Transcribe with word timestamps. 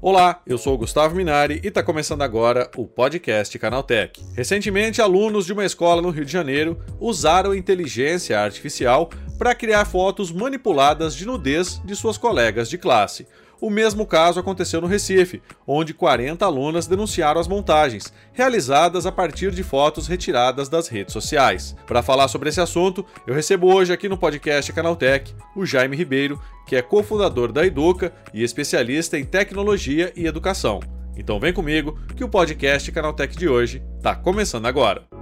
Olá, 0.00 0.40
eu 0.46 0.56
sou 0.56 0.72
o 0.72 0.78
Gustavo 0.78 1.14
Minari 1.14 1.60
e 1.62 1.68
está 1.68 1.82
começando 1.82 2.22
agora 2.22 2.70
o 2.76 2.86
podcast 2.86 3.58
Canaltech. 3.58 4.24
Recentemente, 4.34 5.02
alunos 5.02 5.44
de 5.44 5.52
uma 5.52 5.66
escola 5.66 6.00
no 6.00 6.08
Rio 6.08 6.24
de 6.24 6.32
Janeiro 6.32 6.78
usaram 6.98 7.54
inteligência 7.54 8.40
artificial 8.40 9.10
para 9.38 9.54
criar 9.54 9.84
fotos 9.84 10.32
manipuladas 10.32 11.14
de 11.14 11.26
nudez 11.26 11.82
de 11.84 11.94
suas 11.94 12.16
colegas 12.16 12.70
de 12.70 12.78
classe. 12.78 13.26
O 13.60 13.70
mesmo 13.70 14.06
caso 14.06 14.38
aconteceu 14.38 14.80
no 14.80 14.86
Recife, 14.86 15.42
onde 15.66 15.92
40 15.92 16.44
alunas 16.44 16.86
denunciaram 16.86 17.40
as 17.40 17.48
montagens, 17.48 18.12
realizadas 18.32 19.04
a 19.04 19.12
partir 19.12 19.50
de 19.50 19.62
fotos 19.62 20.06
retiradas 20.06 20.68
das 20.68 20.86
redes 20.86 21.12
sociais. 21.12 21.74
Para 21.86 22.02
falar 22.02 22.28
sobre 22.28 22.48
esse 22.48 22.60
assunto, 22.60 23.04
eu 23.26 23.34
recebo 23.34 23.72
hoje 23.72 23.92
aqui 23.92 24.08
no 24.08 24.16
podcast 24.16 24.72
Canaltech 24.72 25.34
o 25.56 25.66
Jaime 25.66 25.96
Ribeiro, 25.96 26.40
que 26.66 26.76
é 26.76 26.82
cofundador 26.82 27.50
da 27.50 27.66
Educa 27.66 28.12
e 28.32 28.44
especialista 28.44 29.18
em 29.18 29.24
tecnologia 29.24 30.12
e 30.14 30.26
educação. 30.26 30.80
Então 31.16 31.40
vem 31.40 31.52
comigo 31.52 31.98
que 32.16 32.22
o 32.22 32.28
podcast 32.28 32.92
Canaltech 32.92 33.36
de 33.36 33.48
hoje 33.48 33.82
está 33.98 34.14
começando 34.14 34.66
agora. 34.66 35.17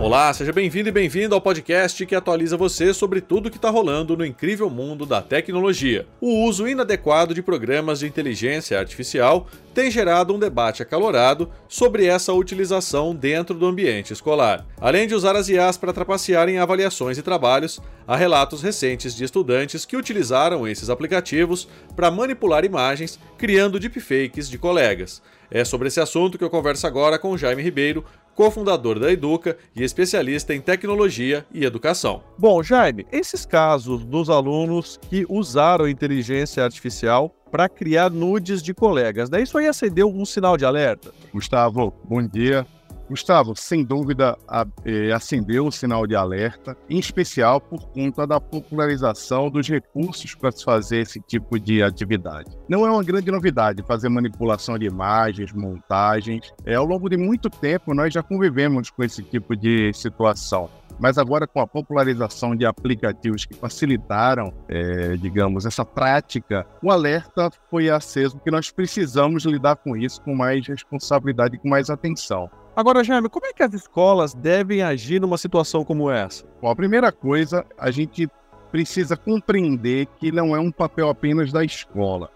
Olá, 0.00 0.32
seja 0.32 0.50
bem-vindo 0.50 0.88
e 0.88 0.92
bem-vindo 0.92 1.34
ao 1.34 1.42
podcast 1.42 2.06
que 2.06 2.14
atualiza 2.14 2.56
você 2.56 2.94
sobre 2.94 3.20
tudo 3.20 3.50
que 3.50 3.58
está 3.58 3.68
rolando 3.68 4.16
no 4.16 4.24
incrível 4.24 4.70
mundo 4.70 5.04
da 5.04 5.20
tecnologia. 5.20 6.06
O 6.18 6.46
uso 6.46 6.66
inadequado 6.66 7.34
de 7.34 7.42
programas 7.42 7.98
de 7.98 8.06
inteligência 8.06 8.78
artificial 8.78 9.46
tem 9.74 9.90
gerado 9.90 10.34
um 10.34 10.38
debate 10.38 10.82
acalorado 10.82 11.50
sobre 11.68 12.06
essa 12.06 12.32
utilização 12.32 13.14
dentro 13.14 13.54
do 13.54 13.66
ambiente 13.66 14.14
escolar. 14.14 14.66
Além 14.80 15.06
de 15.06 15.14
usar 15.14 15.36
as 15.36 15.50
IAs 15.50 15.76
para 15.76 15.92
trapacear 15.92 16.48
em 16.48 16.58
avaliações 16.58 17.18
e 17.18 17.22
trabalhos, 17.22 17.78
há 18.08 18.16
relatos 18.16 18.62
recentes 18.62 19.14
de 19.14 19.24
estudantes 19.24 19.84
que 19.84 19.98
utilizaram 19.98 20.66
esses 20.66 20.88
aplicativos 20.88 21.68
para 21.94 22.10
manipular 22.10 22.64
imagens, 22.64 23.20
criando 23.36 23.78
deepfakes 23.78 24.48
de 24.48 24.56
colegas. 24.56 25.20
É 25.50 25.64
sobre 25.64 25.88
esse 25.88 26.00
assunto 26.00 26.38
que 26.38 26.44
eu 26.44 26.50
converso 26.50 26.86
agora 26.86 27.18
com 27.18 27.36
Jaime 27.36 27.62
Ribeiro, 27.62 28.04
cofundador 28.40 28.98
da 28.98 29.12
Educa 29.12 29.58
e 29.76 29.82
especialista 29.82 30.54
em 30.54 30.62
tecnologia 30.62 31.44
e 31.52 31.62
educação. 31.62 32.22
Bom, 32.38 32.62
Jaime, 32.62 33.06
esses 33.12 33.44
casos 33.44 34.02
dos 34.02 34.30
alunos 34.30 34.98
que 35.10 35.26
usaram 35.28 35.86
inteligência 35.86 36.64
artificial 36.64 37.28
para 37.50 37.68
criar 37.68 38.08
nudes 38.08 38.62
de 38.62 38.72
colegas, 38.72 39.28
né? 39.28 39.42
Isso 39.42 39.58
aí 39.58 39.68
acendeu 39.68 40.08
um 40.08 40.24
sinal 40.24 40.56
de 40.56 40.64
alerta? 40.64 41.12
Gustavo, 41.34 41.92
bom 42.02 42.26
dia. 42.26 42.66
Gustavo, 43.10 43.56
sem 43.56 43.82
dúvida, 43.84 44.38
é, 44.84 45.10
acendeu 45.10 45.66
o 45.66 45.72
sinal 45.72 46.06
de 46.06 46.14
alerta, 46.14 46.76
em 46.88 46.96
especial 46.96 47.60
por 47.60 47.88
conta 47.88 48.24
da 48.24 48.40
popularização 48.40 49.50
dos 49.50 49.68
recursos 49.68 50.36
para 50.36 50.52
se 50.52 50.64
fazer 50.64 51.00
esse 51.00 51.20
tipo 51.20 51.58
de 51.58 51.82
atividade. 51.82 52.56
Não 52.68 52.86
é 52.86 52.90
uma 52.90 53.02
grande 53.02 53.28
novidade 53.28 53.82
fazer 53.82 54.08
manipulação 54.08 54.78
de 54.78 54.86
imagens, 54.86 55.52
montagens. 55.52 56.52
É, 56.64 56.76
ao 56.76 56.84
longo 56.84 57.08
de 57.08 57.16
muito 57.16 57.50
tempo, 57.50 57.92
nós 57.92 58.14
já 58.14 58.22
convivemos 58.22 58.90
com 58.90 59.02
esse 59.02 59.24
tipo 59.24 59.56
de 59.56 59.92
situação 59.92 60.70
mas 61.00 61.16
agora 61.16 61.46
com 61.46 61.60
a 61.60 61.66
popularização 61.66 62.54
de 62.54 62.66
aplicativos 62.66 63.46
que 63.46 63.54
facilitaram, 63.54 64.52
é, 64.68 65.16
digamos, 65.16 65.64
essa 65.64 65.82
prática, 65.82 66.66
o 66.82 66.90
alerta 66.90 67.50
foi 67.70 67.88
aceso 67.88 68.38
que 68.38 68.50
nós 68.50 68.70
precisamos 68.70 69.46
lidar 69.46 69.76
com 69.76 69.96
isso 69.96 70.20
com 70.20 70.36
mais 70.36 70.66
responsabilidade 70.68 71.56
e 71.56 71.58
com 71.58 71.70
mais 71.70 71.88
atenção. 71.88 72.50
Agora, 72.74 73.02
Jaime, 73.02 73.28
como 73.28 73.46
é 73.46 73.52
que 73.52 73.62
as 73.62 73.74
escolas 73.74 74.32
devem 74.32 74.80
agir 74.80 75.20
numa 75.20 75.36
situação 75.36 75.84
como 75.84 76.10
essa? 76.10 76.44
Bom, 76.62 76.70
a 76.70 76.76
primeira 76.76 77.10
coisa, 77.10 77.66
a 77.76 77.90
gente 77.90 78.28
precisa 78.70 79.16
compreender 79.16 80.06
que 80.18 80.30
não 80.30 80.54
é 80.54 80.60
um 80.60 80.70
papel 80.70 81.08
apenas 81.08 81.52
da 81.52 81.64
escola. 81.64 82.30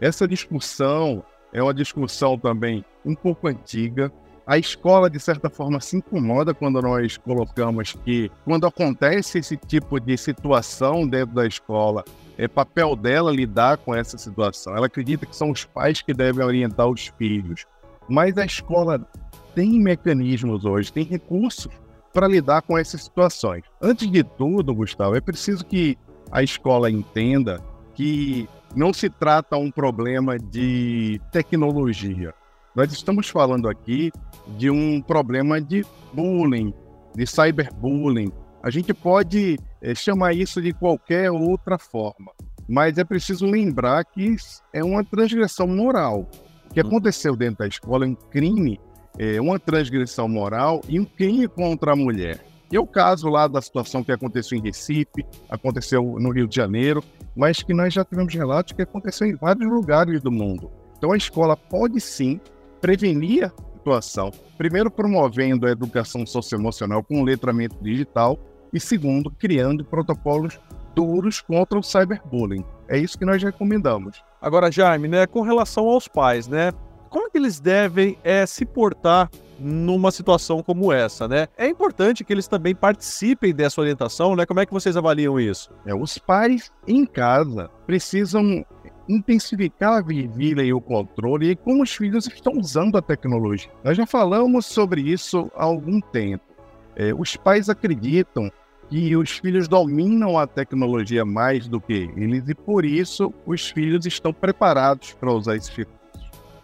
Essa 0.00 0.28
discussão 0.28 1.24
é 1.52 1.62
uma 1.62 1.74
discussão 1.74 2.38
também 2.38 2.84
um 3.04 3.14
pouco 3.14 3.48
antiga. 3.48 4.12
A 4.46 4.56
escola, 4.56 5.10
de 5.10 5.18
certa 5.18 5.50
forma, 5.50 5.80
se 5.80 5.96
incomoda 5.96 6.54
quando 6.54 6.80
nós 6.80 7.16
colocamos 7.16 7.94
que, 8.04 8.30
quando 8.44 8.66
acontece 8.66 9.38
esse 9.38 9.56
tipo 9.56 9.98
de 9.98 10.16
situação 10.16 11.06
dentro 11.06 11.34
da 11.34 11.46
escola, 11.46 12.04
é 12.38 12.46
papel 12.46 12.94
dela 12.94 13.32
lidar 13.32 13.78
com 13.78 13.94
essa 13.94 14.18
situação. 14.18 14.76
Ela 14.76 14.86
acredita 14.86 15.26
que 15.26 15.34
são 15.34 15.50
os 15.50 15.64
pais 15.64 16.00
que 16.00 16.14
devem 16.14 16.44
orientar 16.44 16.88
os 16.88 17.06
filhos. 17.18 17.66
Mas 18.08 18.36
a 18.36 18.44
escola 18.44 19.08
tem 19.54 19.80
mecanismos 19.80 20.64
hoje, 20.64 20.92
tem 20.92 21.04
recursos 21.04 21.72
para 22.12 22.28
lidar 22.28 22.62
com 22.62 22.78
essas 22.78 23.02
situações. 23.02 23.64
Antes 23.80 24.10
de 24.10 24.22
tudo, 24.22 24.74
Gustavo, 24.74 25.16
é 25.16 25.20
preciso 25.20 25.64
que 25.64 25.98
a 26.30 26.42
escola 26.42 26.90
entenda 26.90 27.60
que 27.94 28.48
não 28.74 28.92
se 28.92 29.08
trata 29.08 29.56
um 29.56 29.70
problema 29.70 30.38
de 30.38 31.20
tecnologia. 31.32 32.34
Nós 32.74 32.92
estamos 32.92 33.28
falando 33.28 33.68
aqui 33.68 34.10
de 34.58 34.68
um 34.70 35.00
problema 35.00 35.60
de 35.60 35.84
bullying, 36.12 36.74
de 37.14 37.26
cyberbullying. 37.26 38.32
A 38.62 38.70
gente 38.70 38.92
pode 38.92 39.58
é, 39.80 39.94
chamar 39.94 40.34
isso 40.34 40.60
de 40.60 40.72
qualquer 40.72 41.30
outra 41.30 41.78
forma, 41.78 42.32
mas 42.68 42.98
é 42.98 43.04
preciso 43.04 43.46
lembrar 43.46 44.04
que 44.04 44.34
é 44.72 44.82
uma 44.82 45.04
transgressão 45.04 45.66
moral. 45.66 46.28
O 46.70 46.74
que 46.74 46.82
hum. 46.82 46.86
aconteceu 46.86 47.36
dentro 47.36 47.58
da 47.58 47.68
escola 47.68 48.04
é 48.04 48.08
um 48.08 48.14
crime 48.14 48.80
é, 49.18 49.40
uma 49.40 49.58
transgressão 49.58 50.28
moral 50.28 50.80
e 50.88 50.98
um 50.98 51.04
crime 51.04 51.48
contra 51.48 51.92
a 51.92 51.96
mulher. 51.96 52.44
E 52.72 52.76
é 52.76 52.80
o 52.80 52.86
caso 52.86 53.28
lá 53.28 53.46
da 53.46 53.62
situação 53.62 54.02
que 54.02 54.10
aconteceu 54.10 54.58
em 54.58 54.62
Recife, 54.62 55.24
aconteceu 55.48 56.02
no 56.18 56.32
Rio 56.32 56.48
de 56.48 56.56
Janeiro, 56.56 57.04
mas 57.36 57.62
que 57.62 57.74
nós 57.74 57.92
já 57.92 58.04
tivemos 58.04 58.34
relatos 58.34 58.72
que 58.72 58.82
aconteceu 58.82 59.26
em 59.26 59.36
vários 59.36 59.70
lugares 59.70 60.20
do 60.20 60.32
mundo. 60.32 60.70
Então 60.96 61.12
a 61.12 61.16
escola 61.16 61.56
pode 61.56 62.00
sim 62.00 62.40
prevenir 62.80 63.44
a 63.44 63.52
situação, 63.76 64.30
primeiro 64.56 64.90
promovendo 64.90 65.66
a 65.66 65.70
educação 65.70 66.26
socioemocional 66.26 67.02
com 67.02 67.22
letramento 67.22 67.76
digital 67.82 68.38
e 68.72 68.80
segundo 68.80 69.30
criando 69.30 69.84
protocolos 69.84 70.58
duros 70.94 71.40
contra 71.40 71.78
o 71.78 71.82
cyberbullying. 71.82 72.64
É 72.88 72.98
isso 72.98 73.18
que 73.18 73.24
nós 73.24 73.42
recomendamos. 73.42 74.22
Agora, 74.40 74.70
Jaime, 74.70 75.08
né, 75.08 75.26
com 75.26 75.40
relação 75.42 75.88
aos 75.88 76.06
pais, 76.06 76.46
né, 76.46 76.72
como 77.14 77.30
que 77.30 77.38
eles 77.38 77.60
devem 77.60 78.18
é, 78.24 78.44
se 78.44 78.66
portar 78.66 79.30
numa 79.56 80.10
situação 80.10 80.64
como 80.64 80.92
essa, 80.92 81.28
né? 81.28 81.46
É 81.56 81.68
importante 81.68 82.24
que 82.24 82.32
eles 82.32 82.48
também 82.48 82.74
participem 82.74 83.54
dessa 83.54 83.80
orientação, 83.80 84.34
né? 84.34 84.44
Como 84.44 84.58
é 84.58 84.66
que 84.66 84.72
vocês 84.72 84.96
avaliam 84.96 85.38
isso? 85.38 85.70
É, 85.86 85.94
os 85.94 86.18
pais 86.18 86.72
em 86.88 87.06
casa 87.06 87.70
precisam 87.86 88.66
intensificar 89.08 89.98
a 89.98 90.02
vigília 90.02 90.64
e 90.64 90.72
o 90.72 90.80
controle 90.80 91.50
e 91.50 91.54
como 91.54 91.84
os 91.84 91.94
filhos 91.94 92.26
estão 92.26 92.54
usando 92.54 92.98
a 92.98 93.02
tecnologia. 93.02 93.70
Nós 93.84 93.96
já 93.96 94.06
falamos 94.06 94.66
sobre 94.66 95.00
isso 95.00 95.48
há 95.54 95.62
algum 95.62 96.00
tempo. 96.00 96.42
É, 96.96 97.14
os 97.14 97.36
pais 97.36 97.68
acreditam 97.68 98.50
que 98.90 99.16
os 99.16 99.38
filhos 99.38 99.68
dominam 99.68 100.36
a 100.36 100.48
tecnologia 100.48 101.24
mais 101.24 101.68
do 101.68 101.80
que 101.80 102.10
eles 102.16 102.48
e 102.48 102.56
por 102.56 102.84
isso 102.84 103.32
os 103.46 103.70
filhos 103.70 104.04
estão 104.04 104.32
preparados 104.32 105.12
para 105.12 105.32
usar 105.32 105.54
esse 105.54 105.70
recurso 105.70 106.03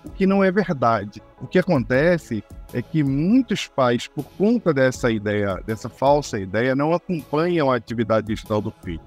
o 0.05 0.11
que 0.11 0.27
não 0.27 0.43
é 0.43 0.51
verdade. 0.51 1.23
O 1.41 1.47
que 1.47 1.59
acontece 1.59 2.43
é 2.73 2.81
que 2.81 3.03
muitos 3.03 3.67
pais, 3.67 4.07
por 4.07 4.25
conta 4.39 4.73
dessa 4.73 5.11
ideia, 5.11 5.63
dessa 5.67 5.89
falsa 5.89 6.39
ideia, 6.39 6.75
não 6.75 6.93
acompanham 6.93 7.71
a 7.71 7.77
atividade 7.77 8.29
digital 8.29 8.61
do 8.61 8.73
filho. 8.83 9.01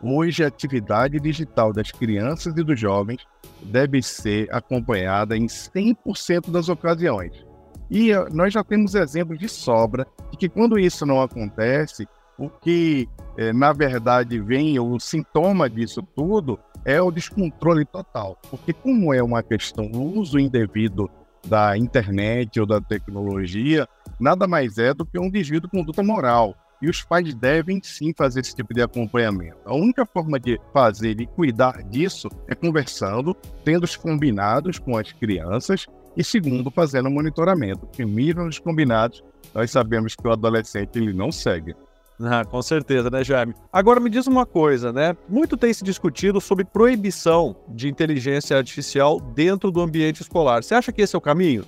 Hoje, 0.00 0.44
a 0.44 0.46
atividade 0.46 1.18
digital 1.18 1.72
das 1.72 1.90
crianças 1.90 2.56
e 2.56 2.62
dos 2.62 2.78
jovens 2.78 3.26
deve 3.62 4.00
ser 4.00 4.48
acompanhada 4.52 5.36
em 5.36 5.46
100% 5.46 6.50
das 6.50 6.68
ocasiões. 6.68 7.44
E 7.90 8.12
eh, 8.12 8.28
nós 8.30 8.52
já 8.52 8.62
temos 8.62 8.94
exemplos 8.94 9.38
de 9.38 9.48
sobra 9.48 10.06
de 10.30 10.36
que 10.36 10.48
quando 10.48 10.78
isso 10.78 11.04
não 11.04 11.20
acontece, 11.20 12.06
o 12.38 12.48
que 12.48 13.08
eh, 13.36 13.52
na 13.52 13.72
verdade 13.72 14.38
vem, 14.38 14.78
o 14.78 15.00
sintoma 15.00 15.68
disso 15.68 16.02
tudo, 16.14 16.58
é 16.84 17.00
o 17.00 17.10
descontrole 17.10 17.84
total. 17.84 18.38
Porque, 18.50 18.72
como 18.72 19.12
é 19.12 19.22
uma 19.22 19.42
questão 19.42 19.88
do 19.88 20.00
uso 20.00 20.38
indevido 20.38 21.10
da 21.46 21.76
internet 21.76 22.60
ou 22.60 22.66
da 22.66 22.80
tecnologia, 22.80 23.88
nada 24.18 24.46
mais 24.46 24.78
é 24.78 24.92
do 24.92 25.06
que 25.06 25.18
um 25.18 25.30
desvio 25.30 25.60
de 25.60 25.68
conduta 25.68 26.02
moral. 26.02 26.54
E 26.80 26.88
os 26.88 27.02
pais 27.02 27.34
devem 27.34 27.80
sim 27.82 28.12
fazer 28.16 28.40
esse 28.40 28.54
tipo 28.54 28.72
de 28.72 28.80
acompanhamento. 28.80 29.58
A 29.64 29.74
única 29.74 30.06
forma 30.06 30.38
de 30.38 30.60
fazer 30.72 31.20
e 31.20 31.26
cuidar 31.26 31.82
disso 31.82 32.28
é 32.46 32.54
conversando, 32.54 33.34
tendo 33.64 33.82
os 33.82 33.96
combinados 33.96 34.78
com 34.78 34.96
as 34.96 35.10
crianças 35.10 35.86
e, 36.16 36.22
segundo, 36.22 36.70
fazendo 36.70 37.10
monitoramento. 37.10 37.86
Primeiro, 37.88 38.46
os 38.46 38.60
combinados, 38.60 39.24
nós 39.52 39.72
sabemos 39.72 40.14
que 40.14 40.26
o 40.26 40.30
adolescente 40.30 40.96
ele 40.96 41.12
não 41.12 41.32
segue. 41.32 41.74
Ah, 42.30 42.44
com 42.44 42.60
certeza, 42.60 43.08
né, 43.10 43.22
Jaime? 43.22 43.54
Agora 43.72 44.00
me 44.00 44.10
diz 44.10 44.26
uma 44.26 44.44
coisa, 44.44 44.92
né? 44.92 45.16
Muito 45.28 45.56
tem 45.56 45.72
se 45.72 45.84
discutido 45.84 46.40
sobre 46.40 46.64
proibição 46.64 47.54
de 47.68 47.88
inteligência 47.88 48.56
artificial 48.56 49.20
dentro 49.20 49.70
do 49.70 49.80
ambiente 49.80 50.20
escolar. 50.20 50.62
Você 50.62 50.74
acha 50.74 50.90
que 50.90 51.02
esse 51.02 51.14
é 51.14 51.18
o 51.18 51.22
caminho? 51.22 51.64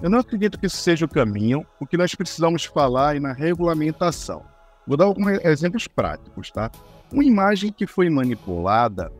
Eu 0.00 0.08
não 0.08 0.20
acredito 0.20 0.58
que 0.58 0.66
isso 0.66 0.76
seja 0.76 1.04
o 1.04 1.08
caminho. 1.08 1.66
O 1.80 1.86
que 1.86 1.96
nós 1.96 2.14
precisamos 2.14 2.64
falar 2.64 3.16
é 3.16 3.20
na 3.20 3.32
regulamentação. 3.32 4.44
Vou 4.86 4.96
dar 4.96 5.06
alguns 5.06 5.44
exemplos 5.44 5.88
práticos, 5.88 6.50
tá? 6.52 6.70
Uma 7.12 7.24
imagem 7.24 7.72
que 7.72 7.86
foi 7.86 8.08
manipulada 8.08 9.10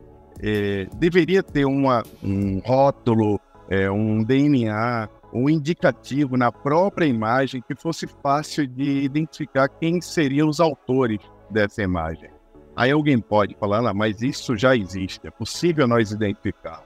é, 0.41 0.87
deveria 0.95 1.43
ter 1.43 1.65
uma, 1.65 2.03
um 2.23 2.59
rótulo, 2.59 3.39
é, 3.69 3.91
um 3.91 4.23
DNA, 4.23 5.09
um 5.33 5.49
indicativo 5.49 6.37
na 6.37 6.51
própria 6.51 7.05
imagem 7.05 7.63
que 7.67 7.75
fosse 7.75 8.07
fácil 8.21 8.65
de 8.67 9.03
identificar 9.03 9.67
quem 9.67 10.01
seriam 10.01 10.49
os 10.49 10.59
autores 10.59 11.19
dessa 11.49 11.83
imagem. 11.83 12.29
Aí 12.75 12.91
alguém 12.91 13.19
pode 13.19 13.55
falar, 13.55 13.85
ah, 13.85 13.93
mas 13.93 14.21
isso 14.21 14.55
já 14.55 14.75
existe, 14.75 15.27
é 15.27 15.31
possível 15.31 15.87
nós 15.87 16.11
identificar. 16.11 16.83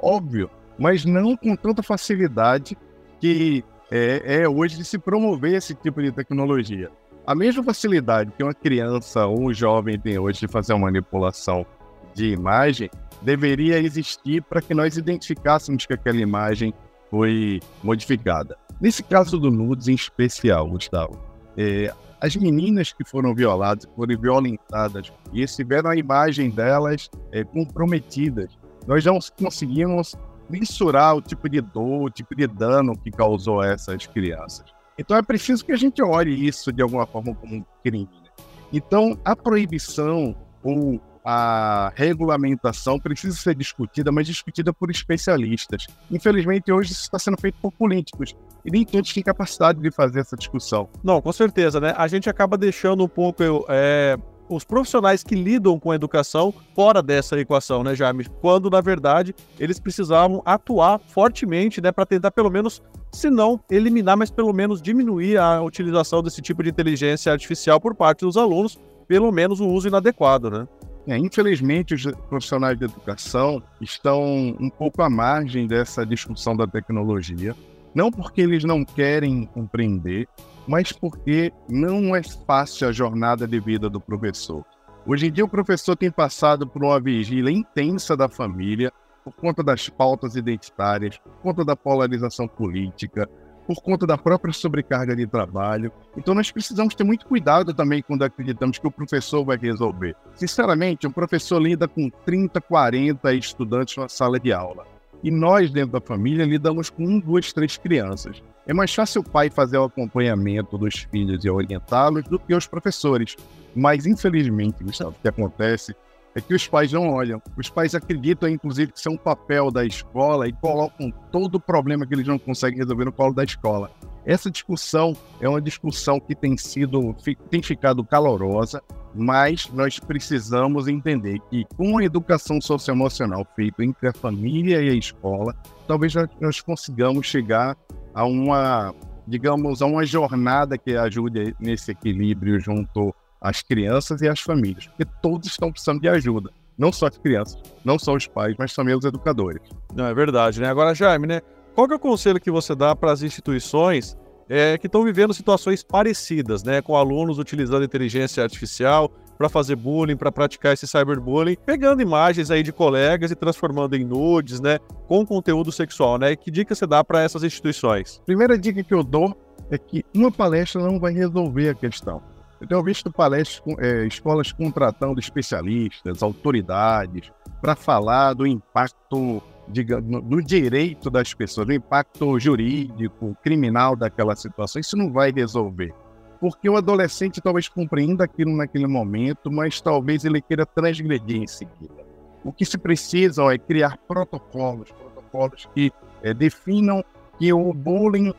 Óbvio, 0.00 0.50
mas 0.78 1.04
não 1.04 1.36
com 1.36 1.54
tanta 1.54 1.82
facilidade 1.82 2.76
que 3.20 3.64
é, 3.90 4.42
é 4.42 4.48
hoje 4.48 4.76
de 4.76 4.84
se 4.84 4.98
promover 4.98 5.54
esse 5.54 5.74
tipo 5.74 6.02
de 6.02 6.10
tecnologia. 6.10 6.90
A 7.26 7.34
mesma 7.34 7.62
facilidade 7.62 8.32
que 8.36 8.42
uma 8.42 8.54
criança 8.54 9.26
ou 9.26 9.48
um 9.48 9.52
jovem 9.52 9.98
tem 9.98 10.18
hoje 10.18 10.40
de 10.40 10.48
fazer 10.48 10.72
uma 10.72 10.86
manipulação 10.86 11.66
de 12.14 12.32
imagem 12.32 12.88
deveria 13.20 13.78
existir 13.78 14.42
para 14.42 14.62
que 14.62 14.74
nós 14.74 14.96
identificássemos 14.96 15.86
que 15.86 15.92
aquela 15.92 16.18
imagem 16.18 16.72
foi 17.10 17.60
modificada. 17.82 18.56
Nesse 18.80 19.02
caso 19.02 19.38
do 19.38 19.50
nudes 19.50 19.88
em 19.88 19.94
especial, 19.94 20.68
Gustavo, 20.68 21.18
é, 21.56 21.92
as 22.20 22.36
meninas 22.36 22.92
que 22.92 23.04
foram 23.04 23.34
violadas, 23.34 23.88
foram 23.94 24.18
violentadas 24.18 25.12
e 25.32 25.44
tiveram 25.46 25.90
a 25.90 25.96
imagem 25.96 26.50
delas 26.50 27.10
é, 27.32 27.44
comprometidas. 27.44 28.56
Nós 28.86 29.04
não 29.04 29.18
conseguimos 29.38 30.14
mensurar 30.48 31.16
o 31.16 31.22
tipo 31.22 31.48
de 31.48 31.60
dor, 31.60 32.04
o 32.04 32.10
tipo 32.10 32.34
de 32.34 32.46
dano 32.46 32.96
que 32.96 33.10
causou 33.10 33.62
essas 33.62 34.06
crianças. 34.06 34.66
Então 34.98 35.16
é 35.16 35.22
preciso 35.22 35.64
que 35.64 35.72
a 35.72 35.76
gente 35.76 36.02
olhe 36.02 36.46
isso 36.46 36.72
de 36.72 36.82
alguma 36.82 37.06
forma 37.06 37.34
como 37.34 37.56
um 37.56 37.64
crime. 37.82 38.08
Né? 38.22 38.30
Então 38.72 39.18
a 39.24 39.34
proibição 39.34 40.34
ou 40.62 41.00
a 41.28 41.92
regulamentação 41.96 43.00
precisa 43.00 43.36
ser 43.36 43.56
discutida, 43.56 44.12
mas 44.12 44.28
discutida 44.28 44.72
por 44.72 44.92
especialistas. 44.92 45.88
Infelizmente, 46.08 46.70
hoje 46.70 46.92
isso 46.92 47.02
está 47.02 47.18
sendo 47.18 47.36
feito 47.40 47.58
por 47.60 47.72
políticos. 47.72 48.36
E 48.64 48.70
nem 48.70 48.84
todos 48.84 49.12
têm 49.12 49.24
capacidade 49.24 49.80
de 49.80 49.90
fazer 49.90 50.20
essa 50.20 50.36
discussão. 50.36 50.88
Não, 51.02 51.20
com 51.20 51.32
certeza, 51.32 51.80
né? 51.80 51.92
A 51.96 52.06
gente 52.06 52.30
acaba 52.30 52.56
deixando 52.56 53.02
um 53.02 53.08
pouco 53.08 53.42
é, 53.68 54.16
os 54.48 54.62
profissionais 54.62 55.24
que 55.24 55.34
lidam 55.34 55.80
com 55.80 55.90
a 55.90 55.96
educação 55.96 56.54
fora 56.76 57.02
dessa 57.02 57.36
equação, 57.40 57.82
né, 57.82 57.96
Jaime? 57.96 58.26
Quando, 58.40 58.70
na 58.70 58.80
verdade, 58.80 59.34
eles 59.58 59.80
precisavam 59.80 60.42
atuar 60.44 61.00
fortemente, 61.08 61.80
né, 61.80 61.90
para 61.90 62.06
tentar 62.06 62.30
pelo 62.30 62.50
menos, 62.50 62.80
se 63.10 63.28
não 63.30 63.58
eliminar, 63.68 64.16
mas 64.16 64.30
pelo 64.30 64.52
menos 64.52 64.80
diminuir 64.80 65.38
a 65.38 65.60
utilização 65.60 66.22
desse 66.22 66.40
tipo 66.40 66.62
de 66.62 66.70
inteligência 66.70 67.32
artificial 67.32 67.80
por 67.80 67.96
parte 67.96 68.20
dos 68.20 68.36
alunos, 68.36 68.78
pelo 69.08 69.32
menos 69.32 69.58
o 69.58 69.66
uso 69.66 69.88
inadequado, 69.88 70.50
né? 70.50 70.68
É, 71.06 71.16
infelizmente, 71.16 71.94
os 71.94 72.04
profissionais 72.28 72.76
de 72.76 72.84
educação 72.84 73.62
estão 73.80 74.56
um 74.58 74.68
pouco 74.68 75.02
à 75.02 75.08
margem 75.08 75.66
dessa 75.66 76.04
discussão 76.04 76.56
da 76.56 76.66
tecnologia, 76.66 77.54
não 77.94 78.10
porque 78.10 78.40
eles 78.40 78.64
não 78.64 78.84
querem 78.84 79.46
compreender, 79.46 80.28
mas 80.66 80.90
porque 80.90 81.52
não 81.68 82.14
é 82.14 82.22
fácil 82.22 82.88
a 82.88 82.92
jornada 82.92 83.46
de 83.46 83.60
vida 83.60 83.88
do 83.88 84.00
professor. 84.00 84.64
Hoje 85.06 85.28
em 85.28 85.32
dia, 85.32 85.44
o 85.44 85.48
professor 85.48 85.94
tem 85.94 86.10
passado 86.10 86.66
por 86.66 86.82
uma 86.82 87.00
vigília 87.00 87.52
intensa 87.52 88.16
da 88.16 88.28
família, 88.28 88.92
por 89.24 89.32
conta 89.32 89.62
das 89.62 89.88
pautas 89.88 90.34
identitárias, 90.34 91.18
por 91.18 91.32
conta 91.40 91.64
da 91.64 91.76
polarização 91.76 92.48
política, 92.48 93.28
por 93.66 93.82
conta 93.82 94.06
da 94.06 94.16
própria 94.16 94.52
sobrecarga 94.52 95.16
de 95.16 95.26
trabalho. 95.26 95.90
Então, 96.16 96.34
nós 96.34 96.50
precisamos 96.50 96.94
ter 96.94 97.04
muito 97.04 97.26
cuidado 97.26 97.74
também 97.74 98.02
quando 98.02 98.22
acreditamos 98.22 98.78
que 98.78 98.86
o 98.86 98.90
professor 98.90 99.44
vai 99.44 99.56
resolver. 99.56 100.14
Sinceramente, 100.34 101.06
um 101.06 101.10
professor 101.10 101.60
lida 101.60 101.88
com 101.88 102.08
30, 102.24 102.60
40 102.60 103.34
estudantes 103.34 103.96
na 103.96 104.08
sala 104.08 104.38
de 104.38 104.52
aula. 104.52 104.86
E 105.22 105.30
nós, 105.30 105.70
dentro 105.70 105.92
da 105.92 106.00
família, 106.00 106.44
lidamos 106.44 106.90
com 106.90 107.04
um, 107.04 107.18
duas, 107.18 107.52
três 107.52 107.76
crianças. 107.76 108.42
É 108.66 108.74
mais 108.74 108.94
fácil 108.94 109.22
o 109.22 109.28
pai 109.28 109.50
fazer 109.50 109.78
o 109.78 109.84
acompanhamento 109.84 110.76
dos 110.78 111.06
filhos 111.10 111.44
e 111.44 111.50
orientá-los 111.50 112.24
do 112.24 112.38
que 112.38 112.54
os 112.54 112.66
professores. 112.66 113.36
Mas, 113.74 114.06
infelizmente, 114.06 114.84
o 114.84 115.12
que 115.12 115.28
acontece 115.28 115.96
é 116.36 116.40
que 116.42 116.54
os 116.54 116.68
pais 116.68 116.92
não 116.92 117.08
olham. 117.08 117.42
Os 117.56 117.70
pais 117.70 117.94
acreditam, 117.94 118.46
inclusive, 118.46 118.92
que 118.92 118.98
isso 118.98 119.08
é 119.08 119.12
um 119.12 119.16
papel 119.16 119.70
da 119.70 119.86
escola 119.86 120.46
e 120.46 120.52
colocam 120.52 121.10
todo 121.32 121.54
o 121.54 121.60
problema 121.60 122.06
que 122.06 122.12
eles 122.12 122.26
não 122.26 122.38
conseguem 122.38 122.78
resolver 122.78 123.06
no 123.06 123.12
colo 123.12 123.32
da 123.32 123.42
escola. 123.42 123.90
Essa 124.22 124.50
discussão 124.50 125.16
é 125.40 125.48
uma 125.48 125.62
discussão 125.62 126.20
que 126.20 126.34
tem 126.34 126.54
sido, 126.58 127.16
tem 127.48 127.62
ficado 127.62 128.04
calorosa, 128.04 128.82
mas 129.14 129.70
nós 129.72 129.98
precisamos 129.98 130.88
entender 130.88 131.38
que 131.48 131.64
com 131.74 131.96
a 131.96 132.04
educação 132.04 132.60
socioemocional 132.60 133.46
feita 133.56 133.82
entre 133.82 134.08
a 134.08 134.12
família 134.12 134.82
e 134.82 134.90
a 134.90 134.94
escola, 134.94 135.56
talvez 135.88 136.12
nós 136.38 136.60
consigamos 136.60 137.26
chegar 137.26 137.74
a 138.12 138.26
uma, 138.26 138.94
digamos, 139.26 139.80
a 139.80 139.86
uma 139.86 140.04
jornada 140.04 140.76
que 140.76 140.94
ajude 140.96 141.56
nesse 141.58 141.92
equilíbrio 141.92 142.60
junto 142.60 143.14
as 143.40 143.62
crianças 143.62 144.20
e 144.22 144.28
as 144.28 144.40
famílias, 144.40 144.86
porque 144.86 145.04
todos 145.22 145.48
estão 145.48 145.70
precisando 145.70 146.00
de 146.00 146.08
ajuda. 146.08 146.50
Não 146.78 146.92
só 146.92 147.06
as 147.06 147.16
crianças, 147.16 147.58
não 147.84 147.98
só 147.98 148.14
os 148.14 148.26
pais, 148.26 148.54
mas 148.58 148.74
também 148.74 148.94
os 148.94 149.04
educadores. 149.04 149.62
Não, 149.94 150.06
é 150.06 150.14
verdade, 150.14 150.60
né? 150.60 150.68
Agora, 150.68 150.94
Jaime, 150.94 151.26
né? 151.26 151.40
Qual 151.74 151.86
que 151.86 151.94
é 151.94 151.96
o 151.96 152.00
conselho 152.00 152.40
que 152.40 152.50
você 152.50 152.74
dá 152.74 152.94
para 152.94 153.12
as 153.12 153.22
instituições 153.22 154.16
é, 154.48 154.78
que 154.78 154.86
estão 154.86 155.02
vivendo 155.02 155.32
situações 155.34 155.82
parecidas, 155.82 156.62
né? 156.62 156.82
Com 156.82 156.96
alunos 156.96 157.38
utilizando 157.38 157.84
inteligência 157.84 158.42
artificial 158.42 159.10
para 159.36 159.48
fazer 159.48 159.76
bullying, 159.76 160.16
para 160.16 160.32
praticar 160.32 160.72
esse 160.72 160.86
cyberbullying, 160.86 161.56
pegando 161.64 162.00
imagens 162.00 162.50
aí 162.50 162.62
de 162.62 162.72
colegas 162.72 163.30
e 163.30 163.34
transformando 163.34 163.94
em 163.94 164.04
nudes, 164.04 164.60
né? 164.60 164.78
Com 165.06 165.26
conteúdo 165.26 165.72
sexual, 165.72 166.18
né? 166.18 166.36
Que 166.36 166.50
dica 166.50 166.74
você 166.74 166.86
dá 166.86 167.02
para 167.02 167.22
essas 167.22 167.42
instituições? 167.42 168.20
Primeira 168.24 168.58
dica 168.58 168.82
que 168.82 168.94
eu 168.94 169.02
dou 169.02 169.36
é 169.70 169.78
que 169.78 170.04
uma 170.14 170.30
palestra 170.30 170.80
não 170.80 170.98
vai 170.98 171.12
resolver 171.12 171.70
a 171.70 171.74
questão. 171.74 172.22
Eu 172.60 172.66
tenho 172.66 172.82
visto 172.82 173.12
palestras, 173.12 173.62
é, 173.78 174.06
escolas 174.06 174.50
contratando 174.52 175.20
especialistas, 175.20 176.22
autoridades, 176.22 177.30
para 177.60 177.74
falar 177.74 178.32
do 178.34 178.46
impacto 178.46 179.42
digamos, 179.68 180.22
do 180.22 180.42
direito 180.42 181.10
das 181.10 181.34
pessoas, 181.34 181.66
do 181.66 181.72
impacto 181.72 182.38
jurídico, 182.38 183.36
criminal 183.42 183.96
daquela 183.96 184.36
situação. 184.36 184.80
Isso 184.80 184.96
não 184.96 185.12
vai 185.12 185.32
resolver. 185.32 185.92
Porque 186.40 186.68
o 186.68 186.76
adolescente 186.76 187.40
talvez 187.40 187.68
compreenda 187.68 188.24
aquilo 188.24 188.54
naquele 188.54 188.86
momento, 188.86 189.50
mas 189.50 189.80
talvez 189.80 190.24
ele 190.24 190.40
queira 190.40 190.66
transgredir 190.66 191.42
em 191.42 191.46
seguida. 191.46 192.06
O 192.44 192.52
que 192.52 192.64
se 192.64 192.78
precisa 192.78 193.42
ó, 193.42 193.50
é 193.50 193.58
criar 193.58 193.98
protocolos, 194.06 194.90
protocolos 194.92 195.68
que 195.74 195.90
é, 196.22 196.32
definam 196.32 197.04
que 197.38 197.52
o 197.52 197.72
bullying 197.72 198.32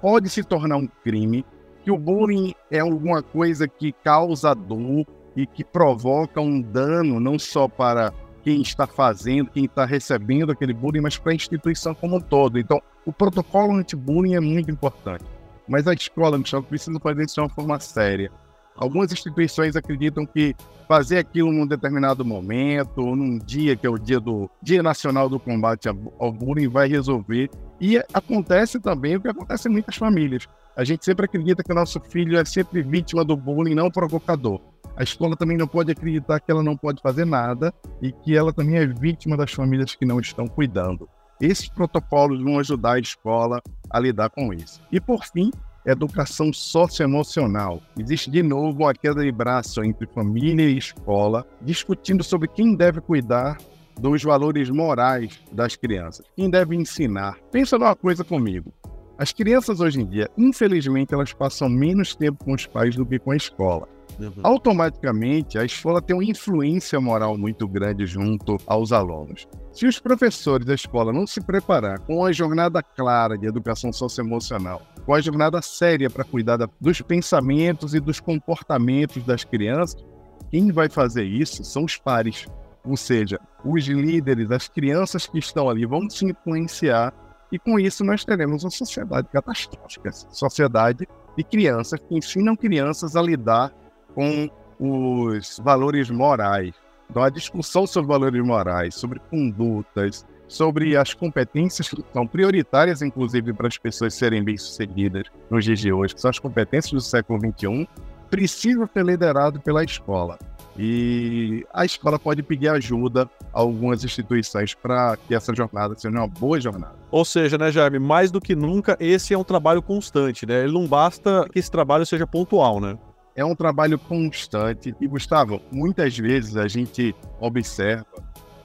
pode 0.00 0.28
se 0.28 0.42
tornar 0.42 0.76
um 0.76 0.86
crime, 0.86 1.44
que 1.84 1.90
o 1.90 1.98
bullying 1.98 2.54
é 2.70 2.80
alguma 2.80 3.22
coisa 3.22 3.68
que 3.68 3.92
causa 3.92 4.54
dor 4.54 5.06
e 5.36 5.46
que 5.46 5.62
provoca 5.62 6.40
um 6.40 6.60
dano 6.60 7.20
não 7.20 7.38
só 7.38 7.68
para 7.68 8.12
quem 8.42 8.62
está 8.62 8.86
fazendo, 8.86 9.50
quem 9.50 9.66
está 9.66 9.84
recebendo 9.84 10.52
aquele 10.52 10.72
bullying, 10.72 11.00
mas 11.00 11.18
para 11.18 11.32
a 11.32 11.34
instituição 11.34 11.94
como 11.94 12.16
um 12.16 12.20
todo. 12.20 12.58
Então, 12.58 12.80
o 13.04 13.12
protocolo 13.12 13.74
anti-bullying 13.74 14.34
é 14.34 14.40
muito 14.40 14.70
importante. 14.70 15.24
Mas 15.68 15.86
a 15.86 15.94
escola, 15.94 16.38
Michel, 16.38 16.62
precisa 16.62 16.98
fazer 17.00 17.24
isso 17.24 17.34
de 17.34 17.40
uma 17.40 17.48
forma 17.48 17.78
séria. 17.80 18.30
Algumas 18.76 19.12
instituições 19.12 19.76
acreditam 19.76 20.26
que 20.26 20.54
fazer 20.88 21.18
aquilo 21.18 21.52
num 21.52 21.66
determinado 21.66 22.24
momento, 22.24 23.14
num 23.14 23.38
dia 23.38 23.76
que 23.76 23.86
é 23.86 23.90
o 23.90 23.98
dia 23.98 24.20
do 24.20 24.50
Dia 24.60 24.82
Nacional 24.82 25.28
do 25.28 25.38
Combate 25.38 25.88
ao 25.88 26.32
Bullying, 26.32 26.68
vai 26.68 26.88
resolver. 26.88 27.50
E 27.80 27.98
acontece 28.12 28.80
também 28.80 29.16
o 29.16 29.20
que 29.20 29.28
acontece 29.28 29.68
em 29.68 29.72
muitas 29.72 29.96
famílias. 29.96 30.46
A 30.76 30.82
gente 30.82 31.04
sempre 31.04 31.26
acredita 31.26 31.62
que 31.62 31.70
o 31.70 31.74
nosso 31.74 32.00
filho 32.00 32.36
é 32.36 32.44
sempre 32.44 32.82
vítima 32.82 33.24
do 33.24 33.36
bullying, 33.36 33.74
não 33.74 33.90
provocador. 33.90 34.60
A 34.96 35.02
escola 35.02 35.36
também 35.36 35.56
não 35.56 35.68
pode 35.68 35.92
acreditar 35.92 36.40
que 36.40 36.50
ela 36.50 36.62
não 36.62 36.76
pode 36.76 37.00
fazer 37.00 37.24
nada 37.24 37.72
e 38.02 38.10
que 38.10 38.36
ela 38.36 38.52
também 38.52 38.76
é 38.76 38.86
vítima 38.86 39.36
das 39.36 39.52
famílias 39.52 39.94
que 39.94 40.04
não 40.04 40.18
estão 40.18 40.46
cuidando. 40.46 41.08
Esses 41.40 41.68
protocolos 41.68 42.42
vão 42.42 42.58
ajudar 42.58 42.94
a 42.94 42.98
escola 42.98 43.60
a 43.88 44.00
lidar 44.00 44.30
com 44.30 44.52
isso. 44.52 44.80
E 44.90 45.00
por 45.00 45.24
fim, 45.24 45.50
educação 45.86 46.52
socioemocional. 46.52 47.80
Existe 47.98 48.30
de 48.30 48.42
novo 48.42 48.82
uma 48.82 48.94
queda 48.94 49.22
de 49.22 49.30
braço 49.30 49.82
entre 49.84 50.06
família 50.06 50.68
e 50.68 50.78
escola, 50.78 51.46
discutindo 51.60 52.24
sobre 52.24 52.48
quem 52.48 52.74
deve 52.74 53.00
cuidar 53.00 53.58
dos 54.00 54.22
valores 54.24 54.70
morais 54.70 55.40
das 55.52 55.76
crianças, 55.76 56.26
quem 56.34 56.50
deve 56.50 56.74
ensinar. 56.74 57.38
Pensa 57.52 57.78
numa 57.78 57.94
coisa 57.94 58.24
comigo. 58.24 58.72
As 59.16 59.32
crianças 59.32 59.80
hoje 59.80 60.00
em 60.00 60.06
dia, 60.06 60.28
infelizmente, 60.36 61.14
elas 61.14 61.32
passam 61.32 61.68
menos 61.68 62.16
tempo 62.16 62.44
com 62.44 62.52
os 62.52 62.66
pais 62.66 62.96
do 62.96 63.06
que 63.06 63.18
com 63.18 63.30
a 63.30 63.36
escola. 63.36 63.88
Uhum. 64.18 64.32
Automaticamente, 64.42 65.56
a 65.56 65.64
escola 65.64 66.02
tem 66.02 66.16
uma 66.16 66.24
influência 66.24 67.00
moral 67.00 67.38
muito 67.38 67.66
grande 67.68 68.06
junto 68.06 68.56
aos 68.66 68.92
alunos. 68.92 69.46
Se 69.72 69.86
os 69.86 69.98
professores 70.00 70.66
da 70.66 70.74
escola 70.74 71.12
não 71.12 71.26
se 71.26 71.40
preparar 71.40 72.00
com 72.00 72.24
a 72.24 72.32
jornada 72.32 72.82
clara 72.82 73.38
de 73.38 73.46
educação 73.46 73.92
socioemocional, 73.92 74.82
com 75.06 75.14
a 75.14 75.20
jornada 75.20 75.62
séria 75.62 76.10
para 76.10 76.24
cuidar 76.24 76.58
dos 76.80 77.00
pensamentos 77.00 77.94
e 77.94 78.00
dos 78.00 78.18
comportamentos 78.18 79.24
das 79.24 79.44
crianças, 79.44 80.04
quem 80.50 80.72
vai 80.72 80.88
fazer 80.88 81.24
isso 81.24 81.64
são 81.64 81.84
os 81.84 81.96
pares. 81.96 82.46
Ou 82.84 82.96
seja, 82.96 83.40
os 83.64 83.84
líderes, 83.84 84.50
as 84.50 84.68
crianças 84.68 85.26
que 85.26 85.38
estão 85.38 85.68
ali 85.68 85.86
vão 85.86 86.08
se 86.10 86.24
influenciar 86.24 87.12
e 87.54 87.58
com 87.60 87.78
isso 87.78 88.02
nós 88.02 88.24
teremos 88.24 88.64
uma 88.64 88.70
sociedade 88.70 89.28
catastrófica, 89.32 90.10
sociedade 90.10 91.06
de 91.36 91.44
crianças 91.44 92.00
que 92.00 92.16
ensinam 92.16 92.56
crianças 92.56 93.14
a 93.14 93.22
lidar 93.22 93.72
com 94.12 94.50
os 94.76 95.60
valores 95.62 96.10
morais. 96.10 96.74
Então, 97.08 97.22
a 97.22 97.30
discussão 97.30 97.86
sobre 97.86 98.08
valores 98.08 98.44
morais, 98.44 98.96
sobre 98.96 99.20
condutas, 99.30 100.26
sobre 100.48 100.96
as 100.96 101.14
competências 101.14 101.88
que 101.88 102.04
são 102.12 102.26
prioritárias, 102.26 103.02
inclusive, 103.02 103.52
para 103.52 103.68
as 103.68 103.78
pessoas 103.78 104.14
serem 104.14 104.42
bem-sucedidas 104.42 105.28
nos 105.48 105.64
dias 105.64 105.78
de 105.78 105.92
hoje, 105.92 106.12
que 106.12 106.20
são 106.20 106.30
as 106.30 106.40
competências 106.40 106.92
do 106.92 107.00
século 107.00 107.38
XXI, 107.38 107.88
precisa 108.28 108.90
ser 108.92 109.04
liderado 109.04 109.60
pela 109.60 109.84
escola. 109.84 110.36
E 110.76 111.64
a 111.72 111.84
escola 111.84 112.18
pode 112.18 112.42
pedir 112.42 112.68
ajuda 112.68 113.30
a 113.52 113.60
algumas 113.60 114.04
instituições 114.04 114.74
para 114.74 115.16
que 115.16 115.34
essa 115.34 115.54
jornada 115.54 115.94
seja 115.94 116.16
uma 116.16 116.26
boa 116.26 116.60
jornada. 116.60 116.96
Ou 117.10 117.24
seja, 117.24 117.56
né, 117.56 117.70
Jaime, 117.70 117.98
mais 117.98 118.30
do 118.30 118.40
que 118.40 118.56
nunca, 118.56 118.96
esse 118.98 119.32
é 119.32 119.38
um 119.38 119.44
trabalho 119.44 119.80
constante, 119.80 120.44
né? 120.44 120.64
Ele 120.64 120.72
não 120.72 120.86
basta 120.86 121.48
que 121.52 121.58
esse 121.58 121.70
trabalho 121.70 122.04
seja 122.04 122.26
pontual, 122.26 122.80
né? 122.80 122.98
É 123.36 123.44
um 123.44 123.54
trabalho 123.54 123.98
constante. 123.98 124.94
E, 125.00 125.06
Gustavo, 125.06 125.60
muitas 125.70 126.16
vezes 126.18 126.56
a 126.56 126.66
gente 126.66 127.14
observa 127.40 128.06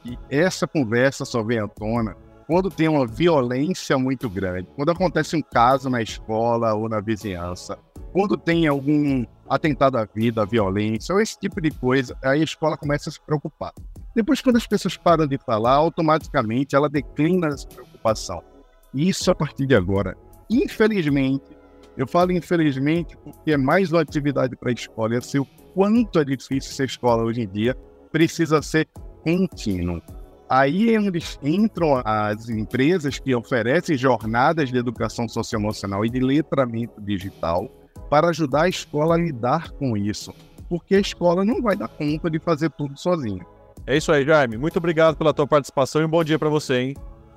que 0.04 0.18
essa 0.30 0.68
conversa 0.68 1.26
só 1.26 1.44
vem 1.44 1.60
à 1.60 1.68
tona 1.68 2.16
quando 2.50 2.72
tem 2.72 2.88
uma 2.88 3.06
violência 3.06 3.96
muito 4.00 4.28
grande, 4.28 4.68
quando 4.76 4.90
acontece 4.90 5.36
um 5.36 5.42
caso 5.42 5.88
na 5.88 6.02
escola 6.02 6.74
ou 6.74 6.90
na 6.90 7.00
vizinhança, 7.00 7.78
quando 8.12 8.38
tem 8.38 8.68
algum 8.68 9.26
atentado 9.48 9.98
à 9.98 10.06
vida, 10.06 10.46
violência, 10.46 11.14
ou 11.14 11.22
esse 11.22 11.38
tipo 11.40 11.60
de 11.62 11.72
coisa, 11.72 12.18
aí 12.24 12.42
a 12.42 12.44
escola 12.44 12.78
começa 12.78 13.10
a 13.10 13.14
se 13.14 13.22
preocupar. 13.22 13.74
Depois, 14.16 14.42
quando 14.42 14.58
as 14.58 14.68
pessoas 14.68 14.98
param 14.98 15.28
de 15.28 15.38
falar, 15.38 15.74
automaticamente 15.74 16.76
ela 16.76 16.90
declina 16.90 17.48
essa 17.48 17.68
preocupação. 17.68 18.44
Isso 18.94 19.30
a 19.30 19.36
partir 19.36 19.66
de 19.66 19.76
agora. 19.76 20.18
Infelizmente, 20.50 21.46
eu 21.96 22.08
falo 22.08 22.32
infelizmente 22.32 23.16
porque 23.18 23.52
é 23.52 23.58
mais 23.58 23.92
uma 23.92 24.02
atividade 24.02 24.56
para 24.56 24.70
a 24.70 24.74
escola. 24.74 25.16
Eu 25.16 25.22
sei 25.22 25.40
o 25.40 25.46
quanto 25.74 26.20
é 26.20 26.24
difícil 26.24 26.72
ser 26.72 26.86
escola 26.86 27.24
hoje 27.24 27.42
em 27.42 27.48
dia, 27.48 27.76
precisa 28.12 28.62
ser 28.62 28.88
contínuo. 29.24 30.02
Aí 30.50 30.98
onde 30.98 31.20
entram 31.44 32.02
as 32.04 32.50
empresas 32.50 33.20
que 33.20 33.36
oferecem 33.36 33.96
jornadas 33.96 34.72
de 34.72 34.78
educação 34.78 35.28
socioemocional 35.28 36.04
e 36.04 36.10
de 36.10 36.20
letramento 36.20 37.00
digital, 37.00 37.70
para 38.10 38.30
ajudar 38.30 38.64
a 38.64 38.70
escola 38.70 39.16
a 39.16 39.18
lidar 39.18 39.72
com 39.72 39.96
isso, 39.96 40.34
porque 40.68 40.96
a 40.96 41.00
escola 41.00 41.46
não 41.46 41.62
vai 41.62 41.76
dar 41.76 41.88
conta 41.88 42.30
de 42.30 42.40
fazer 42.40 42.70
tudo 42.72 42.98
sozinha. 42.98 43.46
É 43.86 43.98
isso 43.98 44.12
aí, 44.12 44.26
Jaime. 44.26 44.58
Muito 44.58 44.78
obrigado 44.78 45.16
pela 45.16 45.34
tua 45.34 45.48
participação 45.48 46.02
e 46.02 46.06
um 46.06 46.10
bom 46.10 46.24
dia 46.24 46.38
para 46.38 46.50
você, 46.50 46.80
hein? 46.80 46.96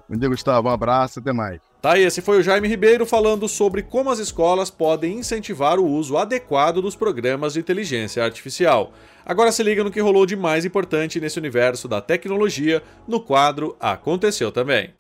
Bom 0.08 0.18
dia, 0.18 0.28
Gustavo. 0.28 0.68
Um 0.68 0.72
abraço, 0.72 1.20
até 1.20 1.32
mais. 1.32 1.60
Tá, 1.80 1.98
e 1.98 2.04
esse 2.04 2.20
foi 2.20 2.38
o 2.38 2.42
Jaime 2.42 2.68
Ribeiro 2.68 3.06
falando 3.06 3.48
sobre 3.48 3.82
como 3.82 4.10
as 4.10 4.18
escolas 4.18 4.70
podem 4.70 5.18
incentivar 5.18 5.78
o 5.78 5.86
uso 5.86 6.16
adequado 6.16 6.82
dos 6.82 6.94
programas 6.94 7.54
de 7.54 7.60
inteligência 7.60 8.22
artificial. 8.22 8.92
Agora 9.24 9.50
se 9.50 9.62
liga 9.62 9.82
no 9.82 9.90
que 9.90 10.00
rolou 10.00 10.26
de 10.26 10.36
mais 10.36 10.64
importante 10.64 11.20
nesse 11.20 11.38
universo 11.38 11.88
da 11.88 12.00
tecnologia 12.00 12.82
no 13.08 13.20
quadro 13.20 13.76
Aconteceu 13.80 14.52
Também. 14.52 14.92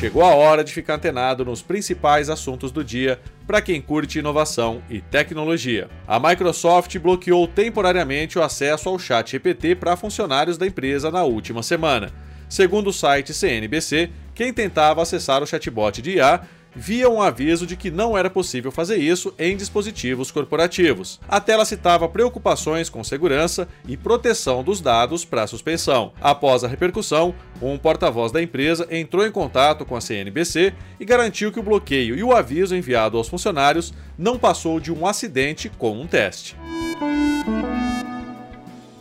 Chegou 0.00 0.24
a 0.24 0.34
hora 0.34 0.64
de 0.64 0.72
ficar 0.72 0.94
antenado 0.94 1.44
nos 1.44 1.60
principais 1.60 2.30
assuntos 2.30 2.72
do 2.72 2.82
dia 2.82 3.20
para 3.46 3.60
quem 3.60 3.82
curte 3.82 4.18
inovação 4.18 4.82
e 4.88 4.98
tecnologia. 4.98 5.90
A 6.08 6.18
Microsoft 6.18 6.98
bloqueou 6.98 7.46
temporariamente 7.46 8.38
o 8.38 8.42
acesso 8.42 8.88
ao 8.88 8.98
Chat 8.98 9.32
GPT 9.32 9.74
para 9.74 9.98
funcionários 9.98 10.56
da 10.56 10.66
empresa 10.66 11.10
na 11.10 11.22
última 11.24 11.62
semana. 11.62 12.10
Segundo 12.48 12.86
o 12.86 12.92
site 12.94 13.34
CNBC, 13.34 14.08
quem 14.34 14.54
tentava 14.54 15.02
acessar 15.02 15.42
o 15.42 15.46
chatbot 15.46 16.00
de 16.00 16.12
IA 16.12 16.40
via 16.74 17.08
um 17.08 17.20
aviso 17.20 17.66
de 17.66 17.76
que 17.76 17.90
não 17.90 18.16
era 18.16 18.30
possível 18.30 18.70
fazer 18.70 18.96
isso 18.96 19.34
em 19.38 19.56
dispositivos 19.56 20.30
corporativos. 20.30 21.20
A 21.28 21.40
tela 21.40 21.64
citava 21.64 22.08
preocupações 22.08 22.88
com 22.88 23.02
segurança 23.02 23.68
e 23.86 23.96
proteção 23.96 24.62
dos 24.62 24.80
dados 24.80 25.24
para 25.24 25.46
suspensão. 25.46 26.12
Após 26.20 26.64
a 26.64 26.68
repercussão, 26.68 27.34
um 27.60 27.76
porta-voz 27.76 28.32
da 28.32 28.42
empresa 28.42 28.86
entrou 28.90 29.26
em 29.26 29.32
contato 29.32 29.84
com 29.84 29.96
a 29.96 30.00
CNBC 30.00 30.72
e 30.98 31.04
garantiu 31.04 31.52
que 31.52 31.60
o 31.60 31.62
bloqueio 31.62 32.16
e 32.16 32.22
o 32.22 32.34
aviso 32.34 32.74
enviado 32.74 33.16
aos 33.16 33.28
funcionários 33.28 33.92
não 34.16 34.38
passou 34.38 34.80
de 34.80 34.92
um 34.92 35.06
acidente 35.06 35.68
com 35.78 36.00
um 36.00 36.06
teste. 36.06 36.56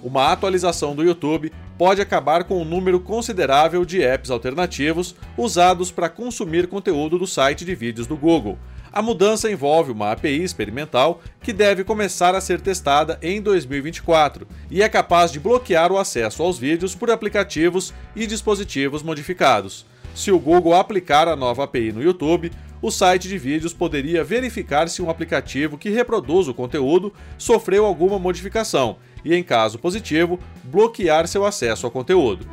Uma 0.02 0.32
atualização 0.32 0.96
do 0.96 1.04
YouTube 1.04 1.52
pode 1.78 2.02
acabar 2.02 2.46
com 2.46 2.62
um 2.62 2.66
número 2.66 3.00
considerável 3.00 3.84
de 3.84 4.02
apps 4.02 4.30
alternativos 4.30 5.16
usados 5.38 5.92
para 5.92 6.10
consumir 6.10 6.68
conteúdo 6.68 7.20
do 7.20 7.28
site 7.28 7.66
de 7.66 7.76
vídeos 7.76 8.08
do 8.08 8.16
Google. 8.16 8.58
A 8.92 9.02
mudança 9.02 9.52
envolve 9.52 9.92
uma 9.92 10.12
API 10.12 10.44
experimental 10.44 11.22
que 11.42 11.54
deve 11.54 11.84
começar 11.84 12.34
a 12.34 12.42
ser 12.42 12.60
testada 12.60 13.20
em 13.22 13.42
2024 13.42 14.48
e 14.72 14.82
é 14.82 14.90
capaz 14.90 15.32
de 15.32 15.40
bloquear 15.40 15.92
o 15.92 15.98
acesso 15.98 16.42
aos 16.42 16.58
vídeos 16.58 16.96
por 16.96 17.12
aplicativos 17.12 17.94
e 18.16 18.26
dispositivos 18.26 19.04
modificados. 19.04 19.86
Se 20.16 20.32
o 20.32 20.40
Google 20.40 20.74
aplicar 20.74 21.28
a 21.28 21.36
nova 21.36 21.66
API 21.66 21.92
no 21.92 22.02
YouTube, 22.02 22.52
o 22.82 22.92
site 22.92 23.28
de 23.28 23.38
vídeos 23.38 23.74
poderia 23.74 24.24
verificar 24.24 24.88
se 24.88 25.02
um 25.02 25.10
aplicativo 25.10 25.78
que 25.78 25.90
reproduz 25.90 26.48
o 26.48 26.54
conteúdo 26.54 27.14
sofreu 27.38 27.86
alguma 27.86 28.18
modificação 28.18 28.98
e, 29.24 29.36
em 29.36 29.44
caso 29.44 29.78
positivo, 29.78 30.40
bloquear 30.64 31.28
seu 31.28 31.46
acesso 31.46 31.86
ao 31.86 31.92
conteúdo. 31.92 32.48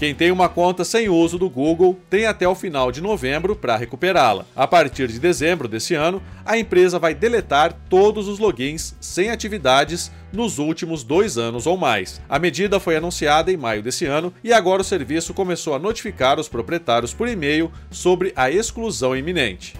Quem 0.00 0.14
tem 0.14 0.30
uma 0.30 0.48
conta 0.48 0.82
sem 0.82 1.10
uso 1.10 1.36
do 1.36 1.50
Google 1.50 2.00
tem 2.08 2.24
até 2.24 2.48
o 2.48 2.54
final 2.54 2.90
de 2.90 3.02
novembro 3.02 3.54
para 3.54 3.76
recuperá-la. 3.76 4.46
A 4.56 4.66
partir 4.66 5.08
de 5.08 5.20
dezembro 5.20 5.68
desse 5.68 5.94
ano, 5.94 6.22
a 6.42 6.56
empresa 6.56 6.98
vai 6.98 7.12
deletar 7.12 7.74
todos 7.90 8.26
os 8.26 8.38
logins 8.38 8.96
sem 8.98 9.28
atividades 9.28 10.10
nos 10.32 10.58
últimos 10.58 11.04
dois 11.04 11.36
anos 11.36 11.66
ou 11.66 11.76
mais. 11.76 12.18
A 12.30 12.38
medida 12.38 12.80
foi 12.80 12.96
anunciada 12.96 13.52
em 13.52 13.58
maio 13.58 13.82
desse 13.82 14.06
ano 14.06 14.32
e 14.42 14.54
agora 14.54 14.80
o 14.80 14.84
serviço 14.84 15.34
começou 15.34 15.74
a 15.74 15.78
notificar 15.78 16.40
os 16.40 16.48
proprietários 16.48 17.12
por 17.12 17.28
e-mail 17.28 17.70
sobre 17.90 18.32
a 18.34 18.50
exclusão 18.50 19.14
iminente. 19.14 19.74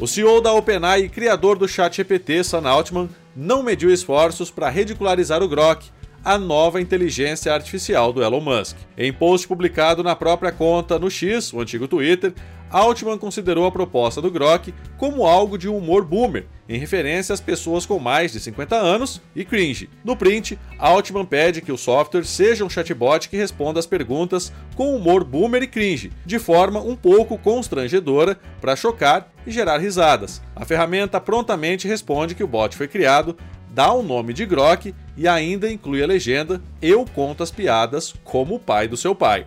O 0.00 0.06
CEO 0.08 0.40
da 0.40 0.52
OpenAI 0.52 1.02
e 1.02 1.08
criador 1.08 1.56
do 1.56 1.68
ChatGPT, 1.68 2.42
Sam 2.42 2.68
Altman, 2.68 3.08
não 3.36 3.62
mediu 3.62 3.88
esforços 3.88 4.50
para 4.50 4.68
ridicularizar 4.68 5.44
o 5.44 5.48
Grok, 5.48 5.86
a 6.28 6.36
nova 6.36 6.78
inteligência 6.78 7.54
artificial 7.54 8.12
do 8.12 8.22
Elon 8.22 8.42
Musk. 8.42 8.76
Em 8.98 9.10
post 9.10 9.48
publicado 9.48 10.02
na 10.02 10.14
própria 10.14 10.52
conta 10.52 10.98
no 10.98 11.10
X, 11.10 11.54
o 11.54 11.60
antigo 11.62 11.88
Twitter, 11.88 12.34
Altman 12.70 13.16
considerou 13.16 13.64
a 13.64 13.72
proposta 13.72 14.20
do 14.20 14.30
Grok 14.30 14.74
como 14.98 15.24
algo 15.24 15.56
de 15.56 15.70
um 15.70 15.78
humor 15.78 16.04
boomer, 16.04 16.46
em 16.68 16.78
referência 16.78 17.32
às 17.32 17.40
pessoas 17.40 17.86
com 17.86 17.98
mais 17.98 18.30
de 18.30 18.40
50 18.40 18.76
anos 18.76 19.22
e 19.34 19.42
cringe. 19.42 19.88
No 20.04 20.14
print, 20.14 20.58
Altman 20.78 21.24
pede 21.24 21.62
que 21.62 21.72
o 21.72 21.78
software 21.78 22.26
seja 22.26 22.62
um 22.62 22.68
chatbot 22.68 23.26
que 23.26 23.36
responda 23.38 23.80
às 23.80 23.86
perguntas 23.86 24.52
com 24.76 24.94
humor 24.94 25.24
boomer 25.24 25.62
e 25.62 25.66
cringe, 25.66 26.12
de 26.26 26.38
forma 26.38 26.78
um 26.78 26.94
pouco 26.94 27.38
constrangedora 27.38 28.38
para 28.60 28.76
chocar 28.76 29.32
e 29.46 29.50
gerar 29.50 29.78
risadas. 29.78 30.42
A 30.54 30.66
ferramenta 30.66 31.18
prontamente 31.18 31.88
responde 31.88 32.34
que 32.34 32.44
o 32.44 32.48
bot 32.48 32.76
foi 32.76 32.86
criado, 32.86 33.34
dá 33.78 33.92
o 33.92 34.02
nome 34.02 34.32
de 34.32 34.44
Grok 34.44 34.92
e 35.16 35.28
ainda 35.28 35.70
inclui 35.70 36.02
a 36.02 36.06
legenda 36.06 36.60
Eu 36.82 37.06
conto 37.14 37.44
as 37.44 37.52
piadas 37.52 38.12
como 38.24 38.56
o 38.56 38.58
pai 38.58 38.88
do 38.88 38.96
seu 38.96 39.14
pai. 39.14 39.46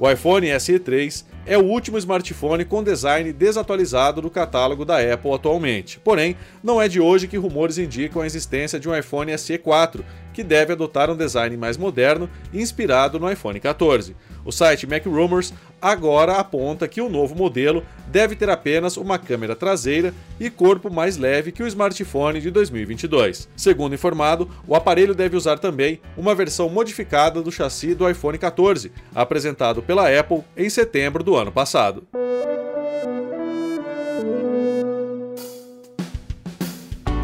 O 0.00 0.10
iPhone 0.10 0.48
SE 0.58 0.78
3 0.78 1.26
é 1.46 1.58
o 1.58 1.64
último 1.64 1.98
smartphone 1.98 2.64
com 2.64 2.82
design 2.82 3.30
desatualizado 3.34 4.22
do 4.22 4.30
catálogo 4.30 4.82
da 4.82 4.96
Apple 4.96 5.32
atualmente. 5.32 6.00
Porém, 6.00 6.38
não 6.62 6.80
é 6.80 6.88
de 6.88 7.00
hoje 7.00 7.28
que 7.28 7.36
rumores 7.36 7.76
indicam 7.76 8.22
a 8.22 8.26
existência 8.26 8.80
de 8.80 8.88
um 8.88 8.96
iPhone 8.96 9.36
SE 9.36 9.58
4, 9.58 10.02
que 10.32 10.42
deve 10.42 10.72
adotar 10.72 11.10
um 11.10 11.16
design 11.16 11.54
mais 11.56 11.76
moderno 11.76 12.30
inspirado 12.52 13.20
no 13.20 13.30
iPhone 13.30 13.60
14. 13.60 14.16
O 14.42 14.50
site 14.50 14.86
Mac 14.86 15.04
Rumors 15.04 15.52
agora 15.84 16.38
aponta 16.38 16.88
que 16.88 17.02
o 17.02 17.10
novo 17.10 17.34
modelo 17.34 17.84
deve 18.06 18.34
ter 18.34 18.48
apenas 18.48 18.96
uma 18.96 19.18
câmera 19.18 19.54
traseira 19.54 20.14
e 20.40 20.48
corpo 20.48 20.90
mais 20.90 21.18
leve 21.18 21.52
que 21.52 21.62
o 21.62 21.66
smartphone 21.66 22.40
de 22.40 22.50
2022. 22.50 23.50
Segundo 23.54 23.94
informado, 23.94 24.50
o 24.66 24.74
aparelho 24.74 25.14
deve 25.14 25.36
usar 25.36 25.58
também 25.58 26.00
uma 26.16 26.34
versão 26.34 26.70
modificada 26.70 27.42
do 27.42 27.52
chassi 27.52 27.94
do 27.94 28.08
iPhone 28.08 28.38
14, 28.38 28.90
apresentado 29.14 29.82
pela 29.82 30.08
Apple 30.08 30.42
em 30.56 30.70
setembro 30.70 31.22
do 31.22 31.36
ano 31.36 31.52
passado. 31.52 32.02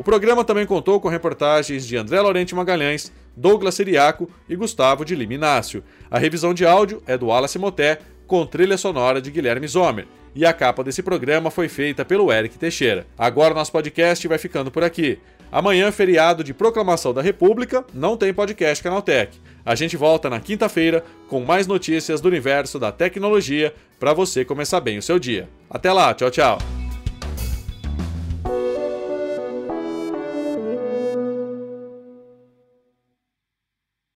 O 0.00 0.02
programa 0.02 0.42
também 0.42 0.64
contou 0.64 0.98
com 0.98 1.10
reportagens 1.10 1.86
de 1.86 1.94
André 1.94 2.18
Lorente 2.22 2.54
Magalhães, 2.54 3.12
Douglas 3.36 3.74
Siriaco 3.74 4.30
e 4.48 4.56
Gustavo 4.56 5.04
de 5.04 5.14
Liminácio. 5.14 5.84
A 6.10 6.18
revisão 6.18 6.54
de 6.54 6.64
áudio 6.64 7.02
é 7.06 7.18
do 7.18 7.26
Wallace 7.26 7.58
Moté, 7.58 7.98
com 8.26 8.46
trilha 8.46 8.78
sonora 8.78 9.20
de 9.20 9.30
Guilherme 9.30 9.68
Zomer. 9.68 10.06
E 10.34 10.46
a 10.46 10.54
capa 10.54 10.82
desse 10.82 11.02
programa 11.02 11.50
foi 11.50 11.68
feita 11.68 12.02
pelo 12.02 12.32
Eric 12.32 12.56
Teixeira. 12.56 13.06
Agora 13.18 13.52
nosso 13.52 13.72
podcast 13.72 14.26
vai 14.26 14.38
ficando 14.38 14.70
por 14.70 14.82
aqui. 14.82 15.18
Amanhã, 15.52 15.92
feriado 15.92 16.42
de 16.42 16.54
Proclamação 16.54 17.12
da 17.12 17.20
República, 17.20 17.84
não 17.92 18.16
tem 18.16 18.32
podcast 18.32 18.82
Canaltech. 18.82 19.38
A 19.66 19.74
gente 19.74 19.98
volta 19.98 20.30
na 20.30 20.40
quinta-feira 20.40 21.04
com 21.28 21.40
mais 21.40 21.66
notícias 21.66 22.22
do 22.22 22.28
universo 22.28 22.78
da 22.78 22.90
tecnologia 22.90 23.74
para 23.98 24.14
você 24.14 24.46
começar 24.46 24.80
bem 24.80 24.96
o 24.96 25.02
seu 25.02 25.18
dia. 25.18 25.46
Até 25.68 25.92
lá, 25.92 26.14
tchau, 26.14 26.30
tchau. 26.30 26.89